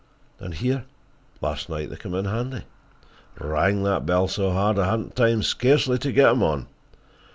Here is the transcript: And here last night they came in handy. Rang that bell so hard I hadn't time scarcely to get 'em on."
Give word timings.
And 0.39 0.55
here 0.55 0.85
last 1.41 1.69
night 1.69 1.91
they 1.91 1.95
came 1.95 2.15
in 2.15 2.25
handy. 2.25 2.63
Rang 3.37 3.83
that 3.83 4.03
bell 4.03 4.27
so 4.27 4.49
hard 4.51 4.79
I 4.79 4.89
hadn't 4.89 5.15
time 5.15 5.43
scarcely 5.43 5.99
to 5.99 6.11
get 6.11 6.29
'em 6.31 6.41
on." 6.41 6.65